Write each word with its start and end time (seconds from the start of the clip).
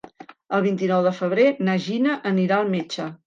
El 0.59 0.63
vint-i-nou 0.67 1.03
de 1.09 1.11
febrer 1.17 1.45
na 1.69 1.77
Gina 1.89 2.15
anirà 2.33 2.61
al 2.61 2.73
metge. 2.77 3.09